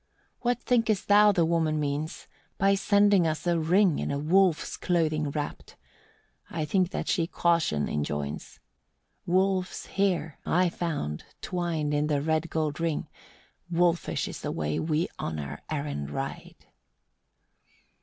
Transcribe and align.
8. 0.39 0.45
"What 0.45 0.59
thinkest 0.63 1.07
thou 1.09 1.31
the 1.31 1.45
woman 1.45 1.79
means, 1.79 2.25
by 2.57 2.73
sending 2.73 3.27
us 3.27 3.45
a 3.45 3.59
ring 3.59 3.99
in 3.99 4.09
a 4.09 4.17
wolf's 4.17 4.75
clothing 4.75 5.29
wrapt? 5.29 5.75
I 6.49 6.65
think 6.65 6.89
that 6.89 7.07
she 7.07 7.27
caution 7.27 7.87
enjoins. 7.87 8.59
Wolf's 9.27 9.85
hair 9.85 10.39
I 10.43 10.69
found 10.69 11.25
twined 11.43 11.93
in 11.93 12.07
the 12.07 12.19
red 12.19 12.49
gold 12.49 12.79
ring: 12.79 13.09
wolfish 13.69 14.27
is 14.27 14.41
the 14.41 14.51
way 14.51 14.79
we 14.79 15.07
on 15.19 15.37
our 15.37 15.61
errand 15.69 16.09
ride." 16.09 16.55